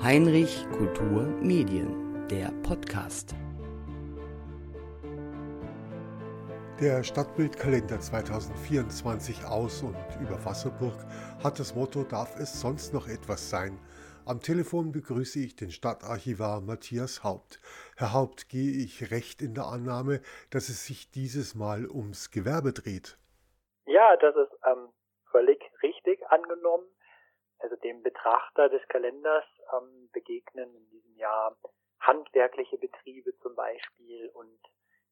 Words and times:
Heinrich 0.00 0.66
Kultur 0.70 1.26
Medien, 1.42 2.28
der 2.28 2.52
Podcast. 2.62 3.34
Der 6.80 7.02
Stadtbildkalender 7.02 7.98
2024 7.98 9.44
aus 9.44 9.82
und 9.82 9.96
über 10.20 10.44
Wasserburg 10.44 11.04
hat 11.42 11.58
das 11.58 11.74
Motto 11.74 12.04
Darf 12.04 12.38
es 12.38 12.60
sonst 12.60 12.94
noch 12.94 13.08
etwas 13.08 13.50
sein? 13.50 13.76
Am 14.24 14.40
Telefon 14.40 14.92
begrüße 14.92 15.38
ich 15.38 15.56
den 15.56 15.70
Stadtarchivar 15.70 16.60
Matthias 16.60 17.24
Haupt. 17.24 17.60
Herr 17.96 18.12
Haupt, 18.12 18.48
gehe 18.48 18.84
ich 18.84 19.10
recht 19.10 19.42
in 19.42 19.54
der 19.54 19.66
Annahme, 19.66 20.20
dass 20.50 20.68
es 20.68 20.86
sich 20.86 21.10
dieses 21.10 21.54
Mal 21.54 21.86
ums 21.86 22.30
Gewerbe 22.30 22.72
dreht? 22.72 23.18
Ja, 23.86 24.16
das 24.16 24.36
ist 24.36 24.52
ähm, 24.64 24.88
völlig 25.30 25.60
richtig 25.82 26.24
angenommen 26.30 26.86
also 27.62 27.76
dem 27.76 28.02
Betrachter 28.02 28.68
des 28.68 28.86
Kalenders 28.88 29.44
ähm, 29.72 30.10
begegnen 30.12 30.74
in 30.74 30.88
diesem 30.90 31.16
Jahr 31.16 31.56
handwerkliche 32.00 32.76
Betriebe 32.78 33.36
zum 33.38 33.54
Beispiel 33.54 34.28
und 34.34 34.58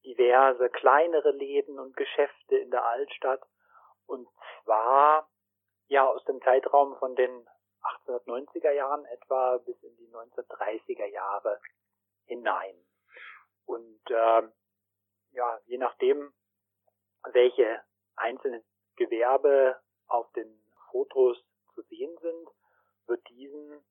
diverse 0.04 0.68
kleinere 0.70 1.30
Läden 1.30 1.78
und 1.78 1.96
Geschäfte 1.96 2.56
in 2.56 2.70
der 2.70 2.84
Altstadt 2.84 3.42
und 4.06 4.28
zwar 4.62 5.28
ja 5.86 6.06
aus 6.08 6.24
dem 6.24 6.40
Zeitraum 6.42 6.96
von 6.96 7.14
den 7.14 7.46
1890er 8.06 8.72
Jahren 8.72 9.04
etwa 9.06 9.58
bis 9.58 9.80
in 9.82 9.96
die 9.96 10.08
1930er 10.08 11.06
Jahre 11.06 11.60
hinein. 12.26 12.74
Und 13.66 14.00
äh, 14.10 14.42
ja, 15.32 15.60
je 15.66 15.78
nachdem, 15.78 16.32
welche 17.32 17.82
einzelnen 18.16 18.64
Gewerbe 18.96 19.80
auf 20.06 20.30
den 20.32 20.60
Fotos 20.90 21.36
zu 21.74 21.82
sehen 21.82 22.16
sind, 22.20 22.48
wird 23.06 23.28
diesen 23.28 23.84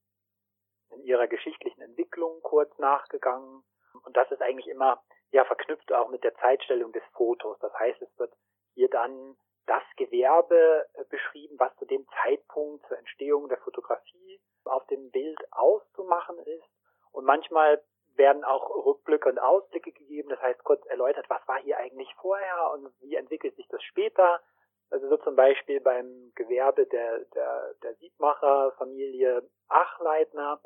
in 0.89 1.03
ihrer 1.03 1.27
geschichtlichen 1.27 1.81
Entwicklung 1.81 2.41
kurz 2.41 2.75
nachgegangen. 2.77 3.63
Und 4.03 4.17
das 4.17 4.29
ist 4.31 4.41
eigentlich 4.41 4.67
immer 4.67 5.01
ja 5.31 5.45
verknüpft 5.45 5.91
auch 5.93 6.09
mit 6.09 6.23
der 6.23 6.35
Zeitstellung 6.35 6.91
des 6.91 7.03
Fotos. 7.13 7.57
Das 7.59 7.73
heißt, 7.73 8.01
es 8.01 8.19
wird 8.19 8.33
hier 8.73 8.89
dann 8.89 9.37
das 9.69 9.83
Gewerbe 9.97 10.87
äh, 10.93 11.03
beschrieben, 11.05 11.55
was 11.59 11.75
zu 11.77 11.85
dem 11.85 12.05
Zeitpunkt 12.23 12.85
zur 12.87 12.97
Entstehung 12.97 13.47
der 13.49 13.59
Fotografie 13.59 14.41
auf 14.65 14.85
dem 14.87 15.11
Bild 15.11 15.39
auszumachen 15.51 16.39
ist. 16.39 16.67
Und 17.11 17.25
manchmal 17.25 17.81
werden 18.15 18.43
auch 18.43 18.69
Rückblicke 18.85 19.29
und 19.29 19.39
Ausblicke 19.39 19.91
gegeben. 19.91 20.29
Das 20.29 20.41
heißt, 20.41 20.63
kurz 20.63 20.83
erläutert, 20.87 21.29
was 21.29 21.47
war 21.47 21.59
hier 21.59 21.77
eigentlich 21.77 22.13
vorher 22.15 22.71
und 22.73 22.91
wie 22.99 23.15
entwickelt 23.15 23.55
sich 23.55 23.67
das 23.69 23.83
später. 23.83 24.41
Also 24.89 25.07
so 25.07 25.17
zum 25.17 25.35
Beispiel 25.35 25.79
beim 25.81 26.31
Gewerbe 26.33 26.87
der, 26.87 27.19
der, 27.35 27.75
der 27.83 27.93
Siebmacher-Familie 27.95 29.47
Achleitner. 29.67 30.59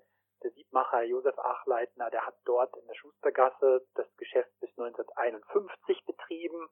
Der 0.43 0.51
Siebmacher 0.51 1.03
Josef 1.03 1.37
Achleitner, 1.39 2.09
der 2.09 2.25
hat 2.25 2.35
dort 2.45 2.75
in 2.75 2.85
der 2.87 2.95
Schustergasse 2.95 3.85
das 3.95 4.07
Geschäft 4.17 4.51
bis 4.59 4.69
1951 4.77 6.05
betrieben. 6.05 6.69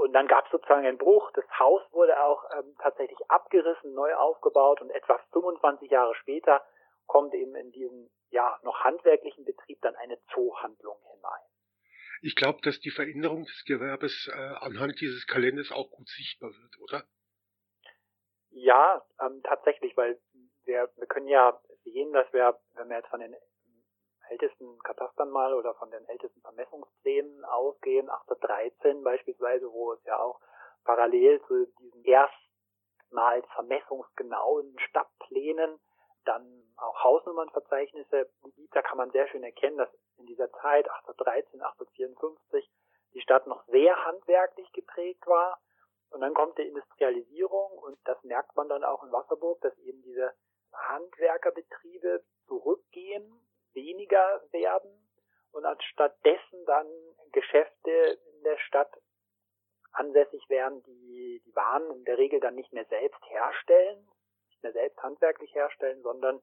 Und 0.00 0.14
dann 0.14 0.26
gab 0.26 0.46
es 0.46 0.50
sozusagen 0.50 0.86
einen 0.86 0.96
Bruch. 0.96 1.30
Das 1.32 1.44
Haus 1.58 1.82
wurde 1.92 2.18
auch 2.22 2.42
ähm, 2.56 2.74
tatsächlich 2.80 3.18
abgerissen, 3.28 3.92
neu 3.92 4.14
aufgebaut 4.14 4.80
und 4.80 4.88
etwa 4.90 5.18
25 5.32 5.90
Jahre 5.90 6.14
später 6.14 6.64
kommt 7.06 7.34
eben 7.34 7.54
in 7.54 7.70
diesen 7.70 8.10
ja 8.30 8.58
noch 8.62 8.80
handwerklichen 8.80 9.44
Betrieb 9.44 9.78
dann 9.82 9.94
eine 9.96 10.18
Zoohandlung 10.32 10.96
hinein. 11.12 11.42
Ich 12.22 12.34
glaube, 12.34 12.60
dass 12.62 12.80
die 12.80 12.90
Veränderung 12.90 13.44
des 13.44 13.64
Gewerbes 13.66 14.30
äh, 14.32 14.36
anhand 14.36 14.98
dieses 15.00 15.26
Kalenders 15.26 15.70
auch 15.70 15.90
gut 15.90 16.08
sichtbar 16.08 16.50
wird, 16.50 16.80
oder? 16.80 17.04
Ja, 18.50 19.04
ähm, 19.20 19.42
tatsächlich, 19.44 19.96
weil 19.98 20.18
wir, 20.64 20.90
wir 20.96 21.06
können 21.08 21.28
ja 21.28 21.60
sehen, 21.84 22.12
dass 22.12 22.32
wir, 22.32 22.58
wenn 22.74 22.88
wir 22.88 22.96
jetzt 22.96 23.10
von 23.10 23.20
den 23.20 23.34
ältesten 24.30 24.78
Katastern 24.80 25.30
mal 25.30 25.54
oder 25.54 25.74
von 25.74 25.90
den 25.90 26.04
ältesten 26.06 26.40
Vermessungsplänen 26.40 27.44
ausgehen, 27.44 28.08
1813 28.08 29.02
beispielsweise, 29.02 29.70
wo 29.72 29.92
es 29.92 30.04
ja 30.04 30.18
auch 30.18 30.40
parallel 30.84 31.42
zu 31.42 31.66
diesen 31.78 32.04
erstmals 32.04 33.46
vermessungsgenauen 33.54 34.78
Stadtplänen 34.88 35.78
dann 36.24 36.62
auch 36.76 37.02
Hausnummernverzeichnisse 37.02 38.30
gibt, 38.54 38.74
da 38.74 38.82
kann 38.82 38.98
man 38.98 39.10
sehr 39.10 39.26
schön 39.28 39.42
erkennen, 39.42 39.78
dass 39.78 39.90
in 40.18 40.26
dieser 40.26 40.50
Zeit 40.52 40.88
1813, 40.88 41.60
1854 41.60 42.70
die 43.14 43.20
Stadt 43.20 43.46
noch 43.46 43.64
sehr 43.66 44.04
handwerklich 44.04 44.70
geprägt 44.72 45.26
war. 45.26 45.60
Und 46.10 46.20
dann 46.20 46.34
kommt 46.34 46.58
die 46.58 46.66
Industrialisierung 46.66 47.78
und 47.78 47.98
das 48.04 48.22
merkt 48.24 48.56
man 48.56 48.68
dann 48.68 48.84
auch 48.84 49.02
in 49.04 49.12
Wasserburg, 49.12 49.60
dass 49.60 49.76
eben 49.78 50.02
diese 50.02 50.34
Handwerkerbetriebe 50.72 52.24
werden 54.60 54.90
und 55.52 55.64
anstattdessen 55.64 56.64
dann 56.66 56.86
Geschäfte 57.32 57.90
in 57.90 58.42
der 58.44 58.58
Stadt 58.58 58.90
ansässig 59.92 60.48
werden, 60.48 60.82
die 60.84 61.42
die 61.44 61.56
Waren 61.56 61.90
in 61.90 62.04
der 62.04 62.18
Regel 62.18 62.40
dann 62.40 62.54
nicht 62.54 62.72
mehr 62.72 62.84
selbst 62.86 63.20
herstellen, 63.28 64.08
nicht 64.48 64.62
mehr 64.62 64.72
selbst 64.72 65.02
handwerklich 65.02 65.54
herstellen, 65.54 66.02
sondern 66.02 66.40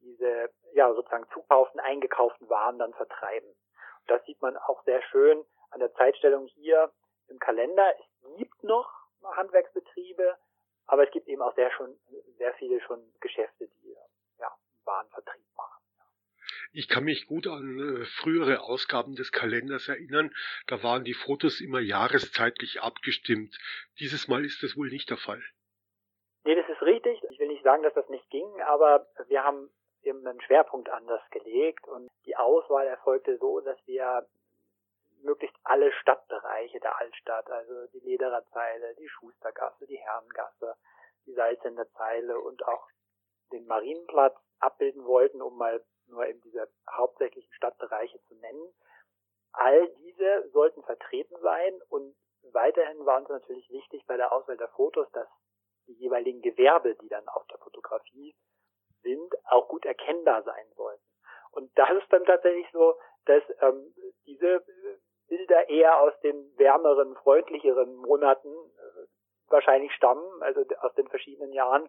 diese 0.00 0.50
ja 0.74 0.92
sozusagen 0.92 1.28
zukauften, 1.32 1.80
eingekauften 1.80 2.48
Waren 2.48 2.78
dann 2.78 2.94
vertreiben. 2.94 3.48
Und 3.48 4.10
das 4.10 4.24
sieht 4.26 4.40
man 4.42 4.56
auch 4.56 4.82
sehr 4.84 5.02
schön 5.02 5.44
an 5.70 5.80
der 5.80 5.92
Zeitstellung 5.94 6.46
hier 6.46 6.92
im 7.28 7.38
Kalender. 7.38 7.94
Es 7.98 8.36
gibt 8.36 8.62
noch 8.62 8.88
Handwerksbetriebe, 9.22 10.36
aber 10.86 11.04
es 11.04 11.10
gibt 11.10 11.26
eben 11.28 11.42
auch 11.42 11.54
sehr 11.54 11.70
schon 11.72 11.98
sehr 12.38 12.52
viele 12.54 12.80
schon 12.82 13.00
Geschäfte, 13.20 13.66
die 13.66 13.96
ja 14.38 14.54
Warenvertrieb 14.84 15.46
machen. 15.48 15.53
Ich 16.76 16.88
kann 16.88 17.04
mich 17.04 17.28
gut 17.28 17.46
an 17.46 17.78
äh, 17.78 18.04
frühere 18.04 18.62
Ausgaben 18.62 19.14
des 19.14 19.30
Kalenders 19.30 19.86
erinnern. 19.86 20.34
Da 20.66 20.82
waren 20.82 21.04
die 21.04 21.14
Fotos 21.14 21.60
immer 21.60 21.78
jahreszeitlich 21.78 22.82
abgestimmt. 22.82 23.56
Dieses 24.00 24.26
Mal 24.26 24.44
ist 24.44 24.60
das 24.64 24.76
wohl 24.76 24.88
nicht 24.88 25.08
der 25.08 25.16
Fall. 25.16 25.40
Nee, 26.42 26.56
das 26.56 26.68
ist 26.68 26.82
richtig. 26.82 27.22
Ich 27.30 27.38
will 27.38 27.46
nicht 27.46 27.62
sagen, 27.62 27.84
dass 27.84 27.94
das 27.94 28.08
nicht 28.08 28.28
ging, 28.28 28.48
aber 28.62 29.06
wir 29.28 29.44
haben 29.44 29.70
eben 30.02 30.26
einen 30.26 30.40
Schwerpunkt 30.40 30.90
anders 30.90 31.22
gelegt 31.30 31.86
und 31.86 32.10
die 32.26 32.36
Auswahl 32.36 32.88
erfolgte 32.88 33.38
so, 33.38 33.60
dass 33.60 33.78
wir 33.86 34.26
möglichst 35.22 35.56
alle 35.62 35.92
Stadtbereiche 35.92 36.80
der 36.80 36.98
Altstadt, 36.98 37.48
also 37.50 37.86
die 37.92 38.00
Lederer 38.00 38.44
Zeile, 38.52 38.96
die 38.98 39.08
Schustergasse, 39.08 39.86
die 39.86 39.98
Herrengasse, 39.98 40.74
die 41.24 41.34
Salzender 41.34 41.88
Zeile 41.92 42.38
und 42.40 42.66
auch 42.66 42.88
den 43.54 43.66
Marienplatz 43.66 44.36
abbilden 44.58 45.04
wollten, 45.04 45.42
um 45.42 45.56
mal 45.56 45.82
nur 46.08 46.26
eben 46.26 46.40
diese 46.42 46.68
hauptsächlichen 46.90 47.52
Stadtbereiche 47.54 48.20
zu 48.28 48.34
nennen. 48.36 48.74
All 49.52 49.88
diese 49.96 50.48
sollten 50.50 50.82
vertreten 50.82 51.36
sein 51.40 51.80
und 51.88 52.14
weiterhin 52.52 53.04
war 53.06 53.18
uns 53.20 53.28
natürlich 53.28 53.70
wichtig 53.70 54.04
bei 54.06 54.16
der 54.16 54.32
Auswahl 54.32 54.56
der 54.56 54.68
Fotos, 54.68 55.10
dass 55.12 55.28
die 55.86 55.94
jeweiligen 55.94 56.42
Gewerbe, 56.42 56.94
die 56.96 57.08
dann 57.08 57.26
auf 57.28 57.46
der 57.46 57.58
Fotografie 57.58 58.34
sind, 59.02 59.34
auch 59.46 59.68
gut 59.68 59.84
erkennbar 59.84 60.42
sein 60.42 60.66
sollten. 60.76 61.04
Und 61.52 61.70
das 61.78 61.90
ist 61.90 62.12
dann 62.12 62.24
tatsächlich 62.24 62.66
so, 62.72 62.98
dass 63.26 63.42
ähm, 63.60 63.94
diese 64.26 64.64
Bilder 65.28 65.68
eher 65.68 66.00
aus 66.00 66.12
den 66.20 66.56
wärmeren, 66.58 67.14
freundlicheren 67.16 67.94
Monaten 67.96 68.48
äh, 68.48 69.06
wahrscheinlich 69.48 69.92
stammen, 69.92 70.42
also 70.42 70.64
aus 70.80 70.94
den 70.94 71.08
verschiedenen 71.08 71.52
Jahren. 71.52 71.88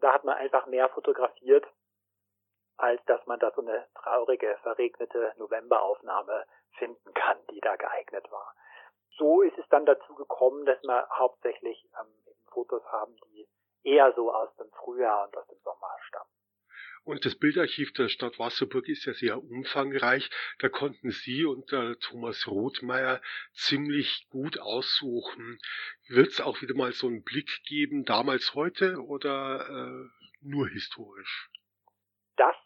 Da 0.00 0.12
hat 0.12 0.24
man 0.24 0.36
einfach 0.36 0.66
mehr 0.66 0.88
fotografiert, 0.90 1.66
als 2.76 3.04
dass 3.06 3.24
man 3.26 3.40
da 3.40 3.50
so 3.50 3.62
eine 3.62 3.86
traurige, 3.94 4.56
verregnete 4.62 5.34
Novemberaufnahme 5.38 6.44
finden 6.78 7.12
kann, 7.14 7.38
die 7.50 7.60
da 7.60 7.76
geeignet 7.76 8.30
war. 8.30 8.54
So 9.16 9.42
ist 9.42 9.58
es 9.58 9.68
dann 9.68 9.84
dazu 9.84 10.14
gekommen, 10.14 10.64
dass 10.64 10.80
wir 10.82 11.08
hauptsächlich 11.10 11.84
ähm, 12.00 12.34
Fotos 12.52 12.84
haben, 12.92 13.16
die 13.26 13.48
eher 13.82 14.12
so 14.12 14.32
aus 14.32 14.54
dem 14.56 14.70
Frühjahr 14.72 15.26
und 15.26 15.36
aus 15.36 15.46
dem. 15.48 15.57
Und 17.08 17.24
das 17.24 17.38
Bildarchiv 17.38 17.94
der 17.94 18.10
Stadt 18.10 18.38
Wasserburg 18.38 18.86
ist 18.86 19.06
ja 19.06 19.14
sehr 19.14 19.42
umfangreich. 19.42 20.28
Da 20.58 20.68
konnten 20.68 21.10
Sie 21.10 21.46
und 21.46 21.72
der 21.72 21.98
Thomas 22.00 22.46
Rothmeier 22.46 23.22
ziemlich 23.54 24.28
gut 24.28 24.60
aussuchen. 24.60 25.58
Wird 26.10 26.28
es 26.28 26.42
auch 26.42 26.60
wieder 26.60 26.74
mal 26.74 26.92
so 26.92 27.06
einen 27.06 27.24
Blick 27.24 27.48
geben, 27.66 28.04
damals 28.04 28.54
heute 28.54 28.98
oder 29.00 29.70
äh, 29.70 30.08
nur 30.42 30.68
historisch? 30.68 31.48
Das 32.36 32.56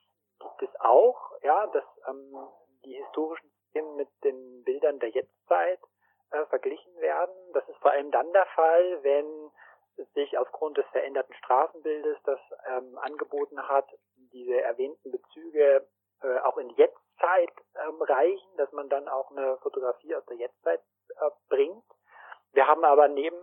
gibt 0.41 0.63
es 0.63 0.81
auch, 0.81 1.31
ja, 1.45 1.69
dass 1.69 1.85
ähm, 2.09 2.35
die 2.85 2.95
historischen 2.95 3.49
Themen 3.73 3.95
mit 3.95 4.09
den 4.25 4.65
Bildern 4.65 4.99
der 4.99 5.11
Jetztzeit 5.11 5.79
äh, 6.33 6.45
verglichen 6.47 6.93
werden. 6.97 7.37
Das 7.55 7.69
ist 7.69 7.79
vor 7.79 7.93
allem 7.93 8.11
dann 8.11 8.33
der 8.33 8.47
Fall, 8.57 9.05
wenn 9.05 9.53
sich 10.15 10.37
aufgrund 10.39 10.79
des 10.79 10.87
veränderten 10.89 11.35
Straßenbildes, 11.35 12.19
das 12.25 12.41
ähm, 12.67 12.99
angeboten 12.99 13.61
hat, 13.69 13.87
diese 14.33 14.61
erwähnten 14.61 15.11
Bezüge 15.11 15.87
äh, 16.23 16.39
auch 16.41 16.57
in 16.59 16.71
Jetztzeit 16.71 17.53
ähm, 17.77 18.01
reichen, 18.03 18.57
dass 18.57 18.73
man 18.73 18.89
dann 18.89 19.09
auch 19.09 19.31
eine 19.31 19.57
Fotografie 19.59 20.15
aus 20.15 20.25
der 20.27 20.37
Jetztzeit 20.37 20.81
äh, 21.09 21.31
bringt. 21.49 21.85
Wir 22.53 22.67
haben 22.67 22.85
aber 22.85 23.09
neben 23.09 23.37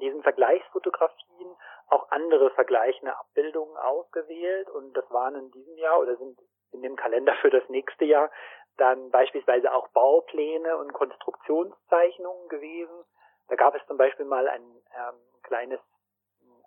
diesen 0.00 0.22
Vergleichsfotografien 0.22 1.56
auch 1.88 2.10
andere 2.10 2.50
vergleichende 2.50 3.16
Abbildungen 3.16 3.76
ausgewählt 3.76 4.70
und 4.70 4.92
das 4.94 5.10
waren 5.10 5.34
in 5.34 5.50
diesem 5.50 5.76
Jahr 5.76 5.98
oder 6.00 6.16
sind 6.16 6.38
in 6.72 6.82
dem 6.82 6.96
Kalender 6.96 7.34
für 7.40 7.50
das 7.50 7.68
nächste 7.68 8.04
Jahr 8.04 8.30
dann 8.76 9.10
beispielsweise 9.10 9.72
auch 9.74 9.88
Baupläne 9.88 10.76
und 10.78 10.92
Konstruktionszeichnungen 10.92 12.48
gewesen. 12.48 13.04
Da 13.48 13.56
gab 13.56 13.74
es 13.74 13.86
zum 13.86 13.98
Beispiel 13.98 14.24
mal 14.24 14.48
ein 14.48 14.62
ähm, 14.62 15.14
kleines 15.42 15.80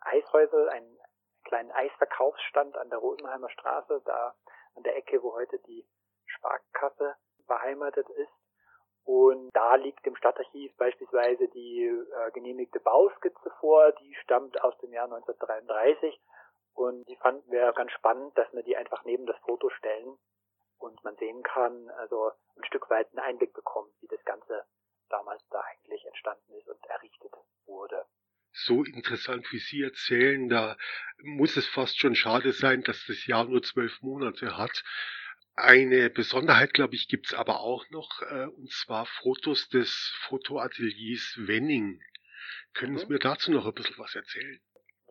Eishäusel, 0.01 0.69
einen 0.69 0.99
kleinen 1.53 1.71
Eisverkaufsstand 1.71 2.75
an 2.77 2.89
der 2.89 2.97
Rosenheimer 2.97 3.49
Straße, 3.51 4.01
da 4.05 4.33
an 4.73 4.81
der 4.81 4.95
Ecke, 4.95 5.21
wo 5.21 5.35
heute 5.35 5.59
die 5.67 5.85
Sparkasse 6.25 7.15
beheimatet 7.47 8.09
ist. 8.09 8.33
Und 9.03 9.51
da 9.53 9.75
liegt 9.75 10.07
im 10.07 10.15
Stadtarchiv 10.15 10.75
beispielsweise 10.77 11.47
die 11.49 11.85
äh, 11.85 12.31
genehmigte 12.31 12.79
Bauskizze 12.79 13.51
vor, 13.59 13.91
die 13.91 14.15
stammt 14.23 14.63
aus 14.63 14.75
dem 14.79 14.93
Jahr 14.93 15.05
1933 15.05 16.19
und 16.73 17.07
die 17.07 17.17
fanden 17.17 17.51
wir 17.51 17.71
ganz 17.73 17.91
spannend, 17.91 18.35
dass 18.35 18.51
wir 18.51 18.63
die 18.63 18.75
einfach 18.75 19.03
neben 19.05 19.27
das 19.27 19.37
Foto 19.45 19.69
stellen 19.69 20.17
und 20.79 21.03
man 21.03 21.15
sehen 21.17 21.43
kann, 21.43 21.91
also 21.97 22.31
ein 22.57 22.63
Stück 22.63 22.89
weit 22.89 23.09
einen 23.09 23.19
Einblick 23.19 23.53
bekommt, 23.53 23.93
wie 24.01 24.07
das 24.07 24.23
Ganze 24.25 24.65
damals 25.09 25.47
da 25.49 25.61
eigentlich 25.61 26.03
entstanden 26.03 26.53
ist 26.53 26.67
und 26.67 26.83
errichtet 26.87 27.33
wurde. 27.67 28.07
So 28.53 28.83
interessant, 28.83 29.51
wie 29.51 29.57
Sie 29.57 29.81
erzählen, 29.81 30.47
da 30.47 30.77
muss 31.23 31.57
es 31.57 31.67
fast 31.67 31.99
schon 31.99 32.15
schade 32.15 32.51
sein, 32.53 32.83
dass 32.83 33.05
das 33.07 33.25
Jahr 33.25 33.45
nur 33.45 33.63
zwölf 33.63 34.01
Monate 34.01 34.57
hat. 34.57 34.83
Eine 35.55 36.09
Besonderheit, 36.09 36.73
glaube 36.73 36.95
ich, 36.95 37.07
gibt's 37.07 37.33
aber 37.33 37.61
auch 37.61 37.89
noch, 37.89 38.21
äh, 38.21 38.45
und 38.45 38.71
zwar 38.71 39.05
Fotos 39.05 39.69
des 39.69 39.89
Fotoateliers 40.27 41.35
Wenning. 41.37 41.99
Können 42.73 42.97
Sie 42.97 43.05
mhm. 43.05 43.13
mir 43.13 43.19
dazu 43.19 43.51
noch 43.51 43.65
ein 43.65 43.73
bisschen 43.73 43.97
was 43.97 44.15
erzählen? 44.15 44.59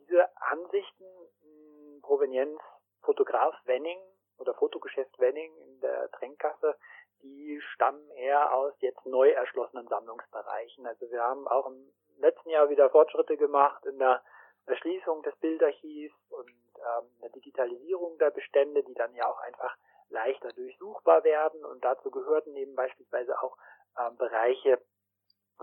Diese 0.01 0.29
Ansichten, 0.37 1.05
hm, 1.43 2.01
Provenienz 2.03 2.61
Fotograf 3.03 3.55
Wenning 3.65 3.99
oder 4.39 4.55
Fotogeschäft 4.55 5.19
Wenning 5.19 5.53
in 5.67 5.81
der 5.81 6.11
Tränkasse, 6.13 6.77
die 7.23 7.61
stammen 7.75 8.11
eher 8.11 8.53
aus 8.55 8.75
jetzt 8.81 9.05
neu 9.07 9.31
erschlossenen 9.31 9.89
Sammlungsbereichen. 9.89 10.87
Also 10.87 11.11
wir 11.11 11.23
haben 11.23 11.47
auch 11.49 11.67
im 11.67 11.93
letzten 12.19 12.51
Jahr 12.51 12.69
wieder 12.69 12.91
Fortschritte 12.91 13.37
gemacht 13.37 13.85
in 13.87 13.99
der 13.99 14.23
Erschließung 14.67 15.23
des 15.23 15.35
Bildarchivs 15.37 16.15
und 16.31 16.51
ähm, 16.77 17.09
der 17.21 17.31
Digitalisierung 17.31 18.19
der 18.19 18.31
Bestände, 18.31 18.83
die 18.85 18.95
dann 18.95 19.15
ja 19.15 19.27
auch 19.27 19.39
einfach 19.41 19.77
leichter 20.11 20.53
durchsuchbar 20.53 21.25
werden. 21.25 21.65
Und 21.65 21.85
dazu 21.85 22.11
gehörten 22.11 22.55
eben 22.57 22.75
beispielsweise 22.75 23.41
auch 23.43 23.57
ähm, 23.99 24.17
Bereiche 24.17 24.81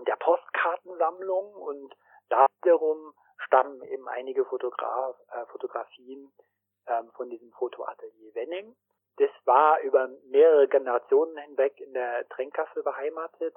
der 0.06 0.16
Postkartensammlung 0.16 1.54
und 1.54 1.94
da 2.28 2.46
wiederum 2.62 3.14
stammen 3.38 3.82
eben 3.82 4.08
einige 4.08 4.44
Fotograf, 4.44 5.16
äh, 5.32 5.46
Fotografien 5.46 6.32
ähm, 6.86 7.10
von 7.12 7.30
diesem 7.30 7.50
Fotoatelier 7.52 8.34
Wenning. 8.34 8.76
Das 9.20 9.30
war 9.44 9.78
über 9.82 10.08
mehrere 10.30 10.66
Generationen 10.66 11.36
hinweg 11.36 11.78
in 11.78 11.92
der 11.92 12.26
Tränkasse 12.30 12.82
beheimatet 12.82 13.54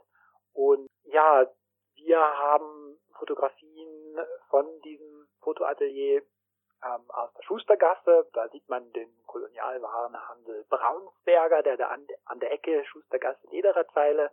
und 0.52 0.90
ja, 1.04 1.48
wir 1.96 2.20
haben 2.20 3.00
Fotografien 3.18 4.20
von 4.50 4.66
diesem 4.82 5.26
Fotoatelier 5.40 6.22
ähm, 6.84 7.10
aus 7.12 7.32
der 7.36 7.44
Schustergasse. 7.44 8.28
Da 8.34 8.50
sieht 8.50 8.68
man 8.68 8.92
den 8.92 9.10
Kolonialwarenhandel 9.26 10.66
Braunsberger, 10.70 11.64
der 11.64 11.78
da 11.78 11.88
an, 11.88 12.06
an 12.26 12.42
der 12.42 12.52
Ecke 12.52 12.84
Schustergasse 12.84 13.48
Ledererzeile 13.52 14.32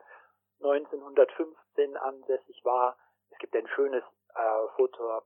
1915 0.59 1.97
ansässig 1.97 2.65
war. 2.65 2.99
Es 3.31 3.39
gibt 3.39 3.55
ein 3.55 3.69
schönes 3.69 4.03
äh, 4.35 4.69
Foto 4.75 5.23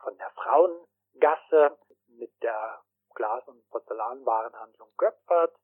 von 0.00 0.16
der 0.16 0.30
Frauengasse 0.30 1.76
mit 2.06 2.30
der 2.40 2.80
Glas- 3.18 3.48
und 3.48 3.68
Porzellanwarenhandlung 3.70 4.88
Göpfert. 4.96 5.54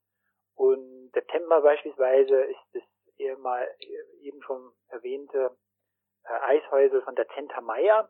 Und 0.55 1.11
September 1.13 1.61
beispielsweise 1.61 2.43
ist 2.43 2.59
das 2.73 2.83
ehemal, 3.17 3.67
eben 4.19 4.41
schon 4.43 4.73
erwähnte 4.89 5.55
äh, 6.25 6.33
Eishäusel 6.33 7.01
von 7.01 7.15
der 7.15 7.27
Tenta 7.29 7.61
Meyer 7.61 8.09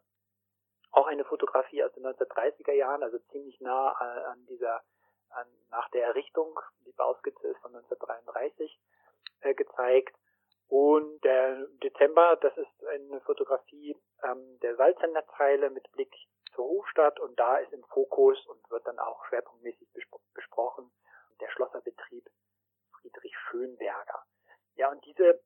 auch 0.91 1.07
eine 1.07 1.25
Fotografie 1.25 1.83
aus 1.83 1.91
den 1.93 2.05
1930er 2.05 2.71
Jahren, 2.71 3.03
also 3.03 3.19
ziemlich 3.31 3.59
nah 3.59 3.95
äh, 3.99 4.25
an 4.25 4.45
dieser, 4.47 4.81
an, 5.29 5.45
nach 5.69 5.89
der 5.89 6.05
Errichtung, 6.05 6.57
die 6.85 6.93
Bauskizze 6.93 7.47
ist 7.47 7.59
von 7.59 7.75
1933 7.75 8.79
äh, 9.41 9.53
gezeigt. 9.53 10.15
Und 10.67 11.23
der 11.23 11.67
Dezember, 11.83 12.37
das 12.37 12.57
ist 12.57 12.85
eine 12.87 13.21
Fotografie 13.21 13.95
ähm, 14.23 14.59
der 14.61 14.75
Salzsenderzeile 14.77 15.69
mit 15.69 15.91
Blick 15.91 16.15
zur 16.55 16.65
Hofstadt 16.65 17.19
und 17.19 17.39
da 17.39 17.57
ist 17.57 17.73
im 17.73 17.83
Fokus 17.85 18.43
und 18.47 18.69
wird 18.71 18.85
dann 18.87 18.99
auch 18.99 19.23
schwerpunktmäßig 19.25 19.91
bespro 19.93 20.19
besprochen 20.33 20.91
der 21.39 21.49
Schlosserbetrieb 21.49 22.29
Friedrich 22.93 23.37
Schönberger. 23.49 24.23
Ja, 24.75 24.89
und 24.89 25.05
diese, 25.05 25.41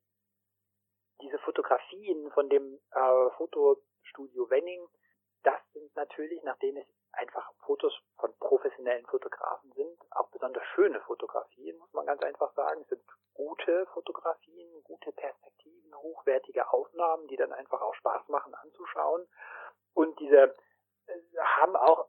diese 1.21 1.39
Fotografien 1.39 2.31
von 2.31 2.49
dem 2.49 2.79
äh, 2.91 3.29
Fotostudio 3.37 4.49
Wenning, 4.49 4.87
das 5.43 5.59
sind 5.73 5.95
natürlich, 5.95 6.41
nachdem 6.43 6.77
es 6.77 6.87
einfach 7.11 7.51
Fotos 7.65 7.93
von 8.17 8.33
professionellen 8.39 9.05
Fotografen 9.05 9.71
sind, 9.73 9.99
auch 10.11 10.29
besonders 10.29 10.63
schöne 10.75 10.99
Fotografien, 11.01 11.77
muss 11.77 11.93
man 11.93 12.05
ganz 12.05 12.21
einfach 12.21 12.53
sagen. 12.53 12.81
Es 12.81 12.89
sind 12.89 13.03
gute 13.33 13.85
Fotografien, 13.87 14.83
gute 14.83 15.11
Perspektiven, 15.11 15.95
hochwertige 15.95 16.71
Aufnahmen, 16.71 17.27
die 17.27 17.37
dann 17.37 17.53
einfach 17.53 17.81
auch 17.81 17.95
Spaß 17.95 18.27
machen 18.27 18.53
anzuschauen. 18.53 19.27
Und 19.93 20.19
diese 20.19 20.55
haben 21.59 21.75
auch 21.75 22.07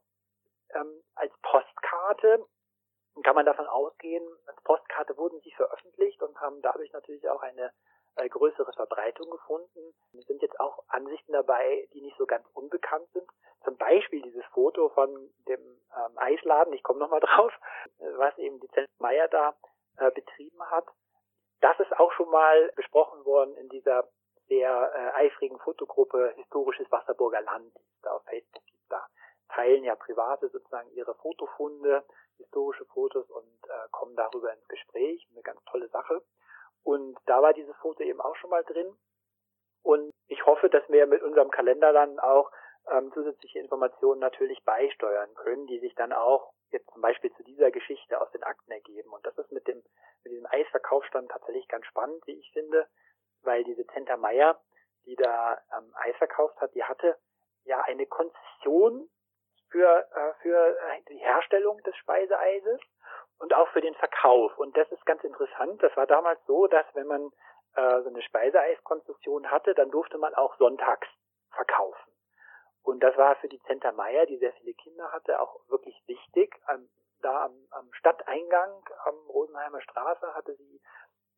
ähm, 0.74 1.02
als 1.14 1.32
Postkarte, 1.42 2.46
kann 3.22 3.34
man 3.34 3.46
davon 3.46 3.66
ausgehen, 3.66 4.24
als 4.46 4.60
Postkarte 4.62 5.16
wurden 5.16 5.40
sie 5.40 5.52
veröffentlicht 5.52 6.22
und 6.22 6.40
haben 6.40 6.62
dadurch 6.62 6.92
natürlich 6.92 7.28
auch 7.28 7.42
eine 7.42 7.72
äh, 8.16 8.28
größere 8.28 8.72
Verbreitung 8.72 9.30
gefunden. 9.30 9.94
Es 10.18 10.26
sind 10.26 10.42
jetzt 10.42 10.58
auch 10.58 10.84
Ansichten 10.88 11.32
dabei, 11.32 11.88
die 11.92 12.00
nicht 12.00 12.16
so 12.16 12.26
ganz 12.26 12.46
unbekannt 12.54 13.08
sind. 13.12 13.28
Zum 13.64 13.76
Beispiel 13.76 14.22
dieses 14.22 14.44
Foto 14.46 14.88
von 14.90 15.30
dem 15.48 15.60
ähm, 15.60 16.18
Eisladen, 16.18 16.72
ich 16.72 16.82
komme 16.82 17.00
nochmal 17.00 17.20
drauf, 17.20 17.52
was 17.98 18.36
eben 18.38 18.58
die 18.60 18.68
Zelt 18.68 18.88
Meier 18.98 19.28
da 19.28 19.54
äh, 19.98 20.10
betrieben 20.10 20.62
hat. 20.70 20.86
Das 21.60 21.78
ist 21.78 21.92
auch 21.98 22.12
schon 22.12 22.30
mal 22.30 22.72
besprochen 22.74 23.24
worden 23.24 23.54
in 23.56 23.68
dieser 23.68 24.08
sehr 24.48 24.92
äh, 24.94 25.26
eifrigen 25.26 25.58
Fotogruppe 25.58 26.32
Historisches 26.36 26.90
Wasserburger 26.90 27.42
Land, 27.42 27.72
die 27.76 27.94
es 27.94 28.00
da 28.02 28.12
auf 28.12 28.24
Facebook 28.24 28.64
gibt. 28.66 28.90
Da 28.90 29.06
teilen 29.54 29.84
ja 29.84 29.94
Private 29.96 30.48
sozusagen 30.48 30.90
ihre 30.92 31.14
Fotofunde, 31.16 32.04
historische 32.36 32.84
Fotos 32.86 33.28
und 33.30 33.64
äh, 33.64 33.88
kommen 33.90 34.16
darüber 34.16 34.52
ins 34.52 34.66
Gespräch. 34.68 35.26
Eine 35.32 35.42
ganz 35.42 35.62
tolle 35.64 35.88
Sache. 35.88 36.22
Und 36.82 37.18
da 37.26 37.42
war 37.42 37.52
dieses 37.52 37.76
Foto 37.76 38.02
eben 38.02 38.20
auch 38.20 38.36
schon 38.36 38.50
mal 38.50 38.64
drin. 38.64 38.96
Und 39.82 40.12
ich 40.28 40.44
hoffe, 40.46 40.68
dass 40.68 40.88
wir 40.88 41.06
mit 41.06 41.22
unserem 41.22 41.50
Kalender 41.50 41.92
dann 41.92 42.18
auch 42.18 42.50
ähm, 42.90 43.12
zusätzliche 43.12 43.58
Informationen 43.58 44.20
natürlich 44.20 44.62
beisteuern 44.64 45.34
können, 45.34 45.66
die 45.66 45.78
sich 45.80 45.94
dann 45.94 46.12
auch 46.12 46.52
jetzt 46.70 46.90
zum 46.92 47.02
Beispiel 47.02 47.32
zu 47.34 47.42
dieser 47.42 47.70
Geschichte 47.70 48.20
aus 48.20 48.30
den 48.32 48.42
Akten 48.42 48.70
ergeben. 48.70 49.10
Und 49.10 49.24
das 49.26 49.36
ist 49.38 49.52
mit 49.52 49.66
dem 49.66 49.82
mit 50.22 50.32
diesem 50.32 50.46
Eisverkaufsstand 50.46 51.30
tatsächlich 51.30 51.66
ganz 51.68 51.86
spannend, 51.86 52.26
wie 52.26 52.38
ich 52.38 52.50
finde, 52.52 52.86
weil 53.42 53.64
diese 53.64 53.86
Tenta 53.86 54.16
Meyer, 54.16 54.60
die 55.06 55.16
da 55.16 55.58
ähm, 55.76 55.92
Eis 55.94 56.16
verkauft 56.16 56.60
hat, 56.60 56.74
die 56.74 56.84
hatte 56.84 57.16
ja 57.64 57.80
eine 57.82 58.06
Konzession 58.06 59.08
für 59.70 60.06
äh, 60.14 60.32
für 60.42 60.76
äh, 60.78 61.02
die 61.08 61.18
Herstellung 61.18 61.78
des 61.82 61.96
Speiseeises 61.96 62.80
und 63.38 63.54
auch 63.54 63.68
für 63.68 63.80
den 63.80 63.94
Verkauf. 63.94 64.56
Und 64.58 64.76
das 64.76 64.90
ist 64.92 65.04
ganz 65.06 65.24
interessant. 65.24 65.82
Das 65.82 65.96
war 65.96 66.06
damals 66.06 66.40
so, 66.46 66.66
dass 66.66 66.86
wenn 66.94 67.06
man 67.06 67.30
äh, 67.74 68.02
so 68.02 68.08
eine 68.08 68.22
Speiseeiskonzession 68.22 69.50
hatte, 69.50 69.74
dann 69.74 69.90
durfte 69.90 70.18
man 70.18 70.34
auch 70.34 70.56
sonntags 70.56 71.08
verkaufen. 71.50 72.12
Und 72.82 73.00
das 73.02 73.16
war 73.16 73.36
für 73.36 73.48
die 73.48 73.60
Zenta 73.62 73.92
Meier, 73.92 74.26
die 74.26 74.38
sehr 74.38 74.52
viele 74.54 74.74
Kinder 74.74 75.10
hatte, 75.12 75.40
auch 75.40 75.60
wirklich 75.68 76.02
wichtig. 76.06 76.54
Ähm, 76.68 76.88
da 77.22 77.44
am, 77.44 77.52
am 77.70 77.92
Stadteingang 77.92 78.82
am 79.04 79.14
Rosenheimer 79.28 79.80
Straße 79.82 80.34
hatte 80.34 80.54
sie 80.56 80.79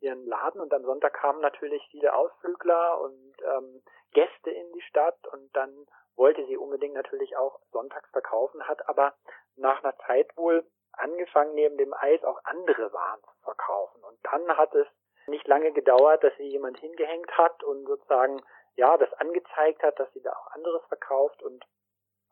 ihren 0.03 0.27
Laden 0.27 0.61
und 0.61 0.73
am 0.75 0.85
Sonntag 0.85 1.15
kamen 1.15 1.41
natürlich 1.41 1.87
viele 1.91 2.15
Ausflügler 2.15 3.01
und 3.01 3.35
ähm, 3.45 3.83
Gäste 4.13 4.51
in 4.51 4.73
die 4.73 4.83
Stadt 4.83 5.19
und 5.33 5.55
dann 5.57 5.87
wollte 6.17 6.45
sie 6.47 6.57
unbedingt 6.57 6.95
natürlich 6.95 7.37
auch 7.37 7.61
sonntags 7.71 8.11
verkaufen, 8.11 8.67
hat 8.69 8.89
aber 8.89 9.15
nach 9.57 9.83
einer 9.83 9.97
Zeit 10.07 10.37
wohl 10.37 10.65
angefangen, 10.93 11.55
neben 11.55 11.79
dem 11.79 11.95
Eis 11.95 12.23
auch 12.25 12.39
andere 12.45 12.93
Waren 12.93 13.21
zu 13.23 13.45
verkaufen. 13.45 14.03
Und 14.05 14.19
dann 14.25 14.57
hat 14.57 14.75
es 14.75 14.87
nicht 15.27 15.47
lange 15.47 15.73
gedauert, 15.73 16.23
dass 16.23 16.37
sie 16.37 16.49
jemand 16.49 16.79
hingehängt 16.79 17.31
hat 17.39 17.63
und 17.63 17.87
sozusagen, 17.87 18.43
ja, 18.75 18.97
das 18.97 19.13
angezeigt 19.15 19.83
hat, 19.83 19.99
dass 19.99 20.13
sie 20.13 20.23
da 20.23 20.33
auch 20.33 20.49
anderes 20.53 20.83
verkauft 20.89 21.43
und 21.43 21.65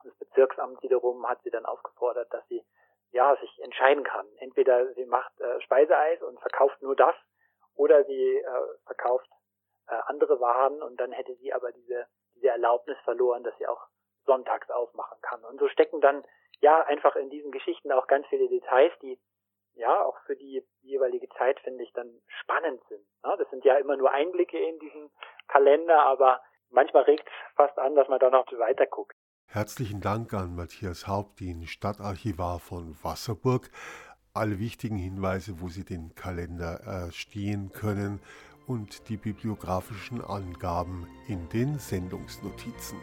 das 0.02 0.14
Bezirksamt 0.14 0.82
wiederum 0.82 1.28
hat 1.28 1.42
sie 1.42 1.50
dann 1.50 1.66
aufgefordert, 1.66 2.32
dass 2.32 2.46
sie 2.48 2.64
ja 3.12 3.36
sich 3.36 3.62
entscheiden 3.62 4.04
kann. 4.04 4.26
Entweder 4.38 4.92
sie 4.94 5.04
macht 5.04 5.38
äh, 5.40 5.60
Speiseeis 5.60 6.22
und 6.22 6.40
verkauft 6.40 6.80
nur 6.80 6.96
das, 6.96 7.14
oder 7.80 8.04
sie 8.04 8.36
äh, 8.36 8.44
verkauft 8.84 9.28
äh, 9.88 9.94
andere 10.06 10.38
Waren 10.40 10.82
und 10.82 11.00
dann 11.00 11.12
hätte 11.12 11.34
sie 11.36 11.52
aber 11.52 11.72
diese 11.72 12.06
diese 12.40 12.48
Erlaubnis 12.48 12.96
verloren, 13.04 13.42
dass 13.42 13.56
sie 13.58 13.66
auch 13.66 13.86
sonntags 14.26 14.70
aufmachen 14.70 15.18
kann. 15.22 15.44
Und 15.44 15.58
so 15.58 15.68
stecken 15.68 16.00
dann 16.00 16.24
ja 16.60 16.82
einfach 16.84 17.16
in 17.16 17.30
diesen 17.30 17.50
Geschichten 17.50 17.92
auch 17.92 18.06
ganz 18.06 18.26
viele 18.28 18.48
Details, 18.48 18.92
die 19.02 19.18
ja 19.74 20.04
auch 20.04 20.18
für 20.26 20.36
die 20.36 20.64
jeweilige 20.82 21.28
Zeit 21.38 21.58
finde 21.60 21.82
ich 21.84 21.92
dann 21.92 22.10
spannend 22.40 22.82
sind. 22.88 23.06
Ja, 23.24 23.36
das 23.36 23.48
sind 23.50 23.64
ja 23.64 23.76
immer 23.76 23.96
nur 23.96 24.10
Einblicke 24.10 24.58
in 24.58 24.78
diesen 24.78 25.10
Kalender, 25.48 26.02
aber 26.02 26.40
manchmal 26.70 27.04
regt 27.04 27.26
es 27.26 27.56
fast 27.56 27.78
an, 27.78 27.94
dass 27.94 28.08
man 28.08 28.18
da 28.18 28.30
noch 28.30 28.46
weiter 28.58 28.86
guckt. 28.86 29.16
Herzlichen 29.46 30.00
Dank 30.00 30.32
an 30.32 30.54
Matthias 30.54 31.08
Haupt, 31.08 31.40
den 31.40 31.66
Stadtarchivar 31.66 32.60
von 32.60 32.96
Wasserburg. 33.02 33.68
Alle 34.40 34.58
wichtigen 34.58 34.96
Hinweise, 34.96 35.60
wo 35.60 35.68
Sie 35.68 35.84
den 35.84 36.14
Kalender 36.14 36.80
erstehen 36.80 37.72
können 37.72 38.20
und 38.66 39.10
die 39.10 39.18
bibliografischen 39.18 40.24
Angaben 40.24 41.06
in 41.28 41.50
den 41.50 41.78
Sendungsnotizen. 41.78 42.96